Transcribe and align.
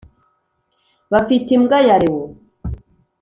bafite 1.11 1.49
imbwa 1.57 1.77
ya 1.87 1.97
leo 2.01 2.23